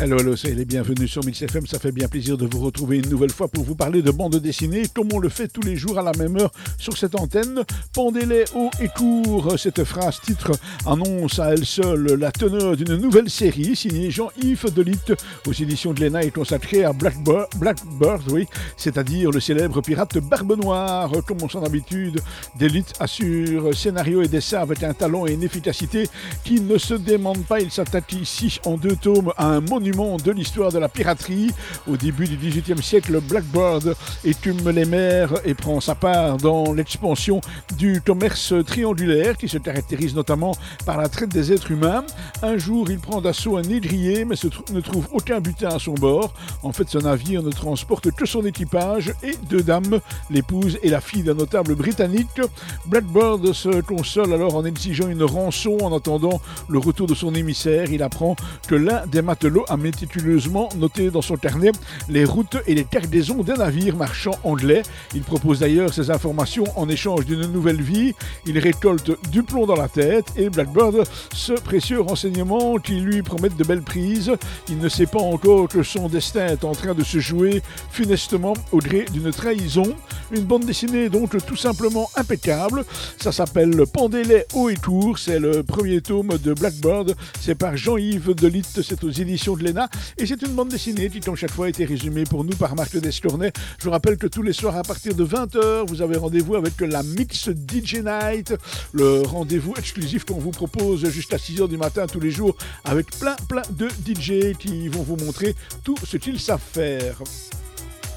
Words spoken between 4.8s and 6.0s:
comme on le fait tous les jours